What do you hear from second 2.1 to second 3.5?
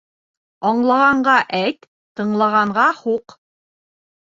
тыңлағанға һуҡ.